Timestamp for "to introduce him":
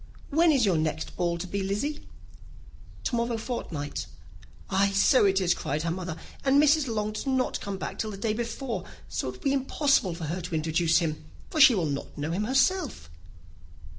10.41-11.23